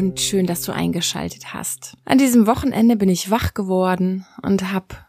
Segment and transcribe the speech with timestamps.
[0.00, 1.94] Und schön, dass du eingeschaltet hast.
[2.06, 5.04] An diesem Wochenende bin ich wach geworden und hab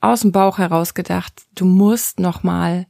[0.00, 2.86] aus dem Bauch heraus gedacht, du musst noch mal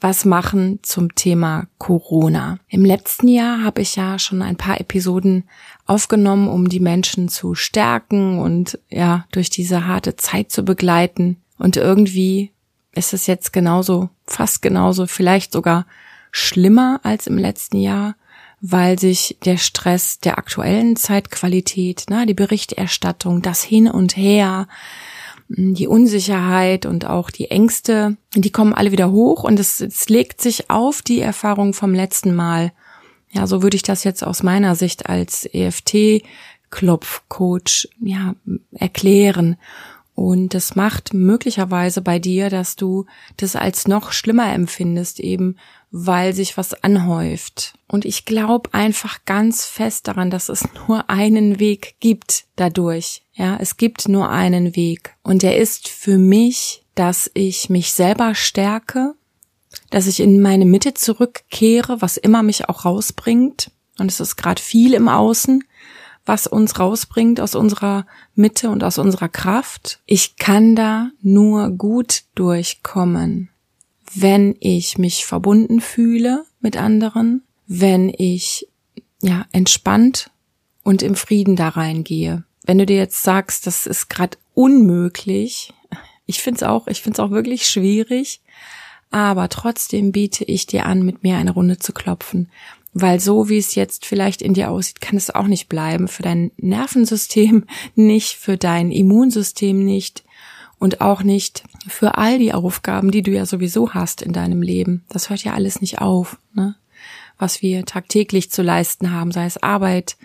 [0.00, 2.60] was machen zum Thema Corona.
[2.68, 5.48] Im letzten Jahr habe ich ja schon ein paar Episoden
[5.84, 11.38] aufgenommen, um die Menschen zu stärken und ja, durch diese harte Zeit zu begleiten.
[11.58, 12.52] Und irgendwie
[12.92, 15.86] ist es jetzt genauso, fast genauso, vielleicht sogar
[16.30, 18.14] schlimmer als im letzten Jahr
[18.66, 24.68] weil sich der Stress der aktuellen Zeitqualität, na, die Berichterstattung, das Hin und Her,
[25.48, 30.40] die Unsicherheit und auch die Ängste, die kommen alle wieder hoch und es, es legt
[30.40, 32.72] sich auf die Erfahrung vom letzten Mal.
[33.32, 38.34] Ja, so würde ich das jetzt aus meiner Sicht als EFT-Klopfcoach ja
[38.72, 39.58] erklären.
[40.14, 43.04] Und das macht möglicherweise bei dir, dass du
[43.36, 45.56] das als noch schlimmer empfindest, eben
[45.96, 47.74] weil sich was anhäuft.
[47.86, 53.22] Und ich glaube einfach ganz fest daran, dass es nur einen Weg gibt dadurch.
[53.32, 55.14] Ja, es gibt nur einen Weg.
[55.22, 59.14] Und der ist für mich, dass ich mich selber stärke,
[59.90, 63.70] dass ich in meine Mitte zurückkehre, was immer mich auch rausbringt.
[63.96, 65.62] Und es ist gerade viel im Außen
[66.26, 70.00] was uns rausbringt aus unserer Mitte und aus unserer Kraft.
[70.06, 73.50] Ich kann da nur gut durchkommen,
[74.14, 78.68] wenn ich mich verbunden fühle mit anderen, wenn ich
[79.22, 80.30] ja entspannt
[80.82, 82.44] und im Frieden da reingehe.
[82.64, 85.72] Wenn du dir jetzt sagst, das ist gerade unmöglich,
[86.26, 88.40] ich find's auch, ich find's auch wirklich schwierig,
[89.10, 92.50] aber trotzdem biete ich dir an, mit mir eine Runde zu klopfen,
[92.92, 96.22] weil so wie es jetzt vielleicht in dir aussieht, kann es auch nicht bleiben, für
[96.22, 100.23] dein Nervensystem nicht, für dein Immunsystem nicht
[100.84, 105.02] und auch nicht für all die Aufgaben, die du ja sowieso hast in deinem Leben.
[105.08, 106.76] Das hört ja alles nicht auf, ne?
[107.38, 110.18] Was wir tagtäglich zu leisten haben, sei es Arbeit,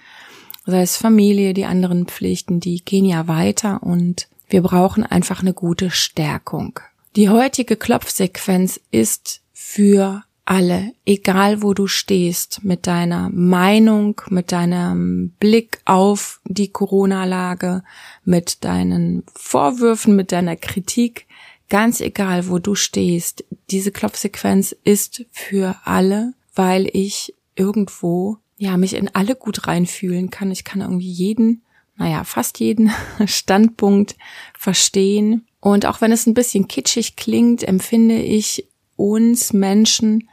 [0.65, 5.53] sei es Familie, die anderen Pflichten, die gehen ja weiter und wir brauchen einfach eine
[5.53, 6.81] gute Stärkung.
[7.15, 15.29] Die heutige Klopfsequenz ist für alle, egal wo du stehst, mit deiner Meinung, mit deinem
[15.39, 17.83] Blick auf die Corona-Lage,
[18.25, 21.27] mit deinen Vorwürfen, mit deiner Kritik,
[21.69, 28.95] ganz egal wo du stehst, diese Klopfsequenz ist für alle, weil ich irgendwo, ja, mich
[28.95, 30.49] in alle gut reinfühlen kann.
[30.49, 31.61] Ich kann irgendwie jeden,
[31.95, 32.91] naja, fast jeden
[33.27, 34.15] Standpunkt
[34.57, 35.45] verstehen.
[35.59, 40.28] Und auch wenn es ein bisschen kitschig klingt, empfinde ich uns Menschen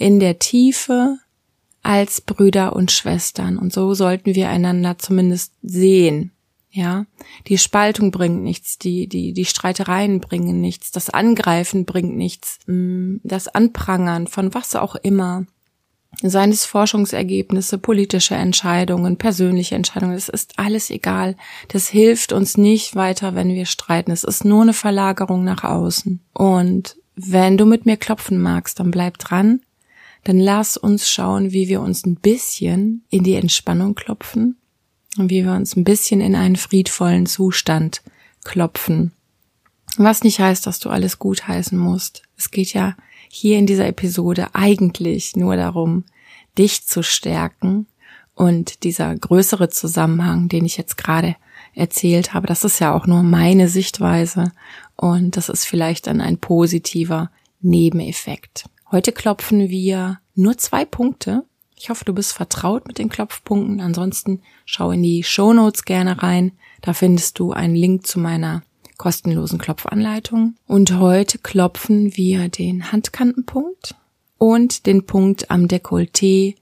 [0.00, 1.18] in der Tiefe
[1.82, 3.58] als Brüder und Schwestern.
[3.58, 6.32] Und so sollten wir einander zumindest sehen.
[6.72, 7.04] Ja,
[7.48, 13.16] die Spaltung bringt nichts, die, die, die Streitereien bringen nichts, das Angreifen bringt nichts, mm,
[13.24, 15.46] das Anprangern von was auch immer,
[16.22, 21.36] seien es Forschungsergebnisse, politische Entscheidungen, persönliche Entscheidungen, es ist alles egal.
[21.68, 24.12] Das hilft uns nicht weiter, wenn wir streiten.
[24.12, 26.20] Es ist nur eine Verlagerung nach außen.
[26.34, 29.60] Und wenn du mit mir klopfen magst, dann bleib dran
[30.24, 34.56] dann lass uns schauen, wie wir uns ein bisschen in die Entspannung klopfen
[35.18, 38.02] und wie wir uns ein bisschen in einen friedvollen Zustand
[38.44, 39.12] klopfen.
[39.96, 42.22] Was nicht heißt, dass du alles gut heißen musst.
[42.36, 42.96] Es geht ja
[43.28, 46.04] hier in dieser Episode eigentlich nur darum,
[46.56, 47.86] dich zu stärken
[48.34, 51.36] und dieser größere Zusammenhang, den ich jetzt gerade
[51.74, 54.52] erzählt habe, das ist ja auch nur meine Sichtweise
[54.96, 57.30] und das ist vielleicht dann ein positiver
[57.60, 58.64] Nebeneffekt.
[58.92, 61.44] Heute klopfen wir nur zwei Punkte.
[61.76, 63.80] Ich hoffe, du bist vertraut mit den Klopfpunkten.
[63.80, 66.52] Ansonsten schau in die Show Notes gerne rein.
[66.80, 68.62] Da findest du einen Link zu meiner
[68.98, 70.56] kostenlosen Klopfanleitung.
[70.66, 73.94] Und heute klopfen wir den Handkantenpunkt
[74.38, 76.56] und den Punkt am Dekolleté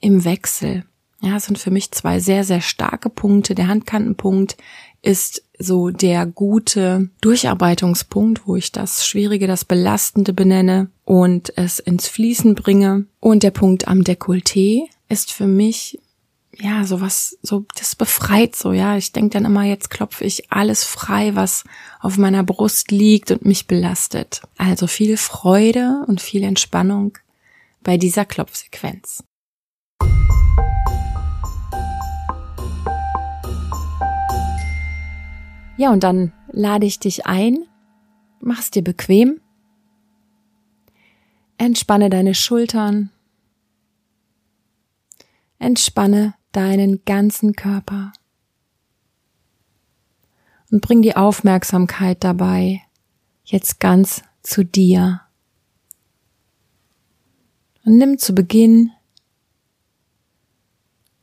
[0.00, 0.84] im Wechsel.
[1.20, 3.54] Ja, das sind für mich zwei sehr, sehr starke Punkte.
[3.54, 4.56] Der Handkantenpunkt
[5.02, 12.08] ist so der gute Durcharbeitungspunkt, wo ich das Schwierige, das Belastende benenne und es ins
[12.08, 13.06] Fließen bringe.
[13.20, 15.98] Und der Punkt am Dekolleté ist für mich
[16.60, 18.96] ja, sowas, so, das befreit so, ja.
[18.96, 21.64] Ich denke dann immer, jetzt klopfe ich alles frei, was
[22.00, 24.42] auf meiner Brust liegt und mich belastet.
[24.56, 27.16] Also viel Freude und viel Entspannung
[27.82, 29.22] bei dieser Klopfsequenz.
[35.78, 37.64] Ja, und dann lade ich dich ein,
[38.40, 39.40] mach's dir bequem,
[41.56, 43.10] entspanne deine Schultern,
[45.60, 48.12] entspanne deinen ganzen Körper
[50.72, 52.82] und bring die Aufmerksamkeit dabei
[53.44, 55.20] jetzt ganz zu dir.
[57.84, 58.90] Und nimm zu Beginn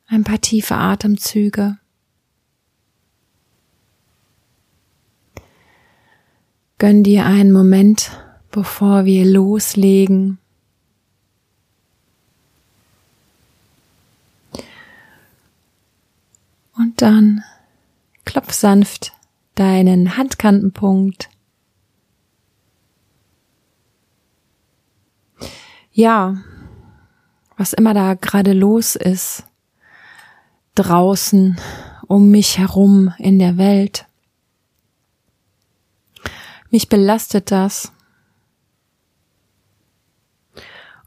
[0.07, 1.79] Ein paar tiefe Atemzüge.
[6.77, 8.11] Gönn dir einen Moment,
[8.51, 10.39] bevor wir loslegen.
[16.77, 17.43] Und dann
[18.25, 19.13] klopf sanft
[19.55, 21.29] deinen Handkantenpunkt.
[25.93, 26.35] Ja,
[27.55, 29.45] was immer da gerade los ist,
[30.75, 31.57] draußen,
[32.07, 34.05] um mich herum in der Welt.
[36.75, 37.93] Mich belastet das.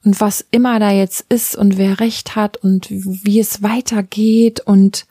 [0.02, 5.06] Und was immer da jetzt ist und wer recht hat und wie es weitergeht und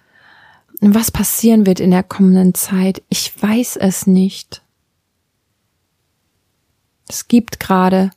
[0.81, 4.63] was passieren wird in der kommenden Zeit, ich weiß es nicht.
[7.07, 8.09] Es gibt gerade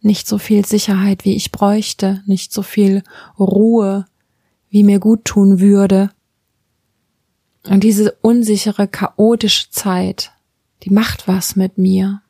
[0.00, 3.02] nicht so viel Sicherheit, wie ich bräuchte, nicht so viel
[3.38, 4.06] Ruhe,
[4.70, 6.12] wie mir gut tun würde.
[7.64, 10.32] Und diese unsichere, chaotische Zeit,
[10.82, 12.22] die macht was mit mir.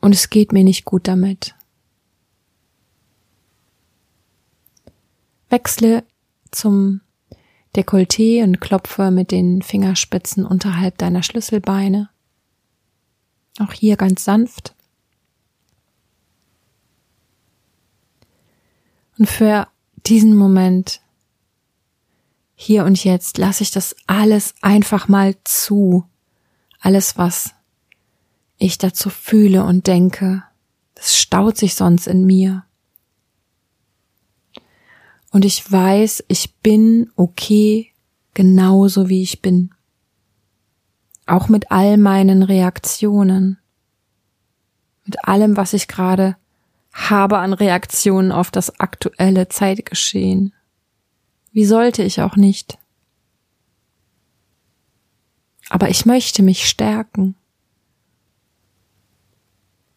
[0.00, 1.54] Und es geht mir nicht gut damit.
[5.48, 6.04] Wechsle
[6.50, 7.00] zum
[7.74, 12.08] Dekolleté und klopfe mit den Fingerspitzen unterhalb deiner Schlüsselbeine.
[13.58, 14.74] Auch hier ganz sanft.
[19.18, 19.68] Und für
[20.06, 21.02] diesen Moment,
[22.62, 26.04] hier und jetzt, lasse ich das alles einfach mal zu.
[26.78, 27.54] Alles, was
[28.58, 30.44] ich dazu fühle und denke,
[30.94, 32.64] das staut sich sonst in mir.
[35.30, 37.92] Und ich weiß, ich bin okay,
[38.34, 39.74] genauso wie ich bin.
[41.24, 43.56] Auch mit all meinen Reaktionen.
[45.06, 46.36] Mit allem, was ich gerade
[46.92, 50.52] habe an Reaktionen auf das aktuelle Zeitgeschehen.
[51.52, 52.78] Wie sollte ich auch nicht?
[55.68, 57.36] Aber ich möchte mich stärken.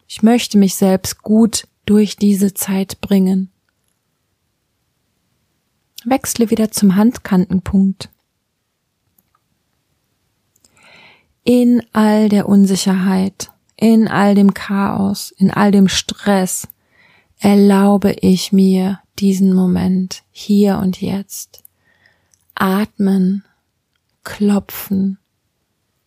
[0.06, 3.50] Ich möchte mich selbst gut durch diese Zeit bringen.
[6.04, 8.10] Wechsle wieder zum Handkantenpunkt.
[11.42, 16.68] In all der Unsicherheit, in all dem Chaos, in all dem Stress,
[17.44, 21.62] erlaube ich mir diesen Moment hier und jetzt.
[22.54, 23.44] Atmen,
[24.22, 25.18] klopfen,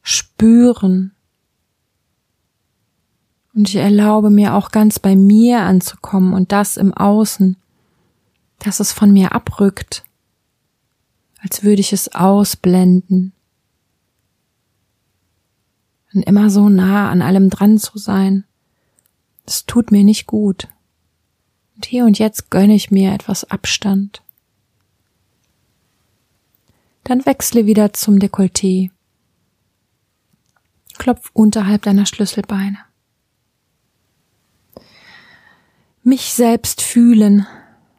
[0.02, 1.14] spüren.
[3.54, 7.56] Und ich erlaube mir auch ganz bei mir anzukommen und das im Außen,
[8.58, 10.04] dass es von mir abrückt,
[11.44, 13.32] als würde ich es ausblenden.
[16.16, 18.44] Und immer so nah an allem dran zu sein,
[19.46, 20.68] das tut mir nicht gut.
[21.78, 24.24] Und hier und jetzt gönne ich mir etwas Abstand.
[27.04, 28.90] Dann wechsle wieder zum Dekolleté.
[30.98, 32.80] Klopf unterhalb deiner Schlüsselbeine.
[36.02, 37.46] Mich selbst fühlen,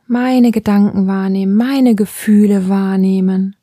[0.09, 3.55] meine Gedanken wahrnehmen, meine Gefühle wahrnehmen.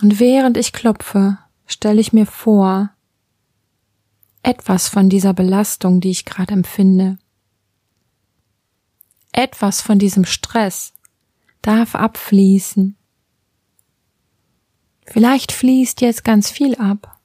[0.00, 2.90] Und während ich klopfe, stelle ich mir vor,
[4.42, 7.18] etwas von dieser Belastung, die ich gerade empfinde,
[9.36, 10.94] etwas von diesem Stress
[11.62, 12.96] darf abfließen.
[15.04, 17.20] Vielleicht fließt jetzt ganz viel ab.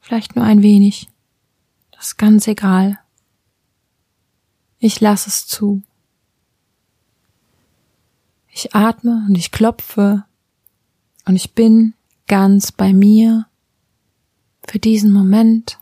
[0.00, 1.08] Vielleicht nur ein wenig.
[1.92, 2.98] Das ist ganz egal.
[4.78, 5.82] Ich lasse es zu.
[8.48, 10.24] Ich atme und ich klopfe
[11.26, 11.94] und ich bin
[12.26, 13.46] ganz bei mir
[14.66, 15.78] für diesen Moment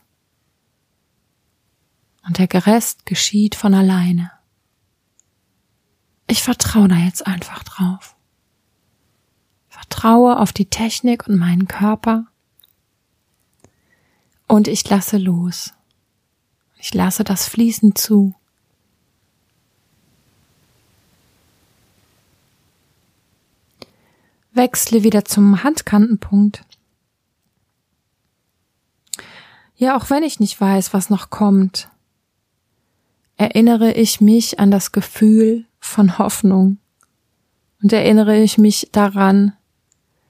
[2.25, 4.34] und der Rest geschieht von alleine.
[6.27, 8.15] Ich vertraue da jetzt einfach drauf.
[9.69, 12.25] Vertraue auf die Technik und meinen Körper.
[14.47, 15.73] Und ich lasse los.
[16.77, 18.35] Ich lasse das Fließen zu.
[24.53, 26.63] Wechsle wieder zum Handkantenpunkt.
[29.75, 31.89] Ja, auch wenn ich nicht weiß, was noch kommt,
[33.37, 36.77] erinnere ich mich an das Gefühl von Hoffnung
[37.81, 39.53] und erinnere ich mich daran,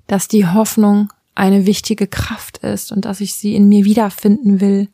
[0.08, 4.90] dass die Hoffnung eine wichtige Kraft ist und dass ich sie in mir wiederfinden will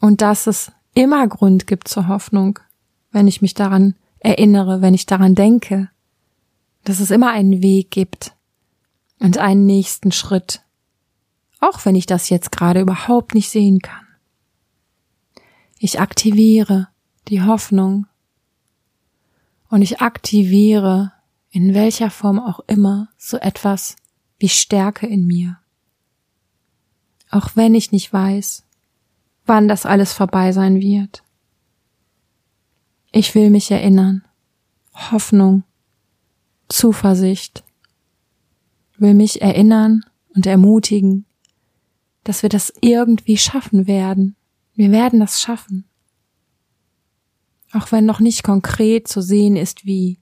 [0.00, 2.58] und dass es immer Grund gibt zur Hoffnung,
[3.12, 5.90] wenn ich mich daran erinnere, wenn ich daran denke,
[6.84, 8.34] dass es immer einen Weg gibt
[9.18, 10.62] und einen nächsten Schritt,
[11.60, 14.06] auch wenn ich das jetzt gerade überhaupt nicht sehen kann.
[15.78, 16.88] Ich aktiviere
[17.28, 18.06] die Hoffnung
[19.68, 21.12] Und ich aktiviere,
[21.50, 23.96] in welcher Form auch immer, so etwas
[24.38, 25.58] wie Stärke in mir.
[27.30, 28.64] Auch wenn ich nicht weiß,
[29.46, 31.24] wann das alles vorbei sein wird.
[33.10, 34.24] Ich will mich erinnern.
[34.92, 35.64] Hoffnung,
[36.68, 37.64] Zuversicht,
[38.96, 40.04] will mich erinnern
[40.34, 41.24] und ermutigen,
[42.22, 44.36] dass wir das irgendwie schaffen werden.
[44.74, 45.84] Wir werden das schaffen.
[47.74, 50.20] Auch wenn noch nicht konkret zu sehen ist, wie.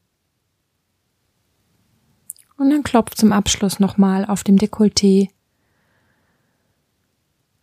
[2.56, 5.28] Und dann klopft zum Abschluss nochmal auf dem Dekolleté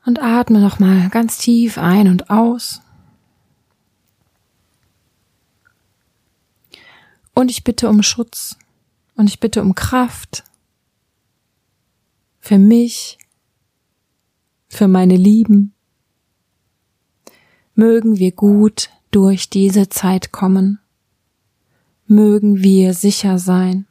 [0.05, 2.81] und atme nochmal ganz tief ein und aus.
[7.33, 8.57] Und ich bitte um Schutz
[9.15, 10.43] und ich bitte um Kraft
[12.39, 13.17] für mich,
[14.67, 15.73] für meine Lieben.
[17.73, 20.79] Mögen wir gut durch diese Zeit kommen.
[22.05, 23.85] Mögen wir sicher sein.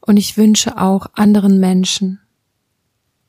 [0.00, 2.20] Und ich wünsche auch anderen Menschen,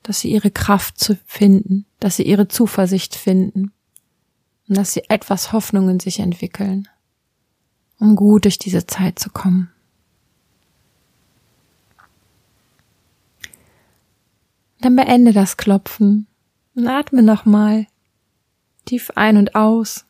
[0.03, 3.73] dass sie ihre Kraft zu finden, dass sie ihre Zuversicht finden
[4.67, 6.87] und dass sie etwas Hoffnung in sich entwickeln,
[7.99, 9.69] um gut durch diese Zeit zu kommen.
[14.81, 16.27] Dann beende das Klopfen
[16.75, 17.87] und atme nochmal
[18.89, 20.05] tief ein und aus.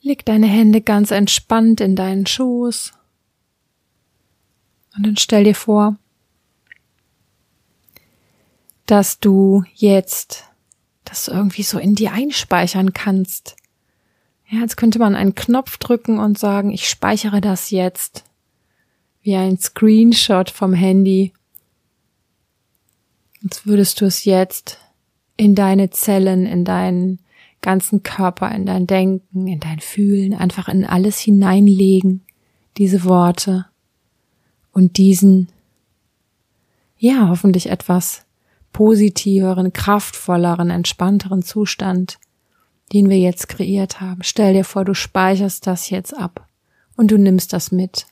[0.00, 2.94] Leg deine Hände ganz entspannt in deinen Schoß
[4.96, 5.96] und dann stell dir vor,
[8.86, 10.44] dass du jetzt
[11.04, 13.56] das irgendwie so in dir einspeichern kannst.
[14.48, 18.24] Ja, jetzt könnte man einen Knopf drücken und sagen, ich speichere das jetzt
[19.20, 21.34] wie ein Screenshot vom Handy.
[23.44, 24.78] Als würdest du es jetzt
[25.38, 27.20] in deine Zellen, in deinen
[27.62, 32.22] ganzen Körper, in dein Denken, in dein Fühlen, einfach in alles hineinlegen,
[32.76, 33.66] diese Worte
[34.72, 35.48] und diesen,
[36.98, 38.26] ja, hoffentlich etwas
[38.72, 42.18] positiveren, kraftvolleren, entspannteren Zustand,
[42.92, 44.22] den wir jetzt kreiert haben.
[44.22, 46.48] Stell dir vor, du speicherst das jetzt ab
[46.96, 48.06] und du nimmst das mit.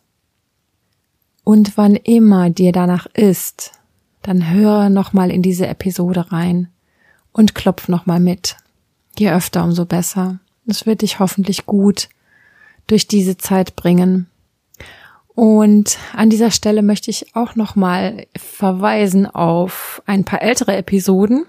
[1.42, 3.72] Und wann immer dir danach ist,
[4.22, 6.68] dann höre nochmal in diese Episode rein
[7.36, 8.56] und klopf nochmal mit.
[9.18, 10.38] Je öfter, umso besser.
[10.66, 12.08] Es wird dich hoffentlich gut
[12.86, 14.26] durch diese Zeit bringen.
[15.28, 21.44] Und an dieser Stelle möchte ich auch nochmal verweisen auf ein paar ältere Episoden,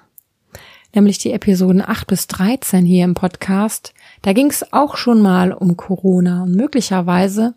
[0.94, 3.94] nämlich die Episoden 8 bis 13 hier im Podcast.
[4.24, 7.53] Da ging es auch schon mal um Corona und möglicherweise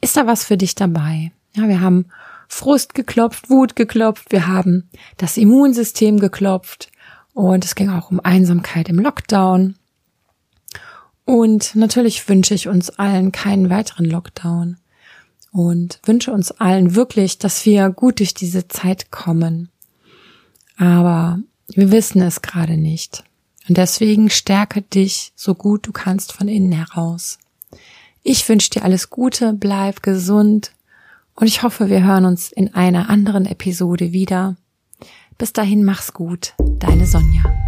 [0.00, 1.30] ist da was für dich dabei.
[1.54, 2.06] Ja, wir haben
[2.48, 6.91] Frust geklopft, Wut geklopft, wir haben das Immunsystem geklopft
[7.34, 9.76] und es ging auch um Einsamkeit im Lockdown.
[11.24, 14.78] Und natürlich wünsche ich uns allen keinen weiteren Lockdown
[15.52, 19.68] und wünsche uns allen wirklich, dass wir gut durch diese Zeit kommen.
[20.76, 23.24] Aber wir wissen es gerade nicht.
[23.68, 27.38] Und deswegen stärke dich so gut du kannst von innen heraus.
[28.22, 30.72] Ich wünsche dir alles Gute, bleib gesund
[31.34, 34.56] und ich hoffe, wir hören uns in einer anderen Episode wieder.
[35.42, 37.61] Bis dahin mach's gut, deine Sonja.